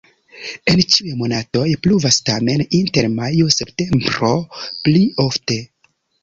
[0.71, 4.31] En ĉiuj monatoj pluvas, tamen inter majo-septembro
[4.65, 5.61] pli ofte.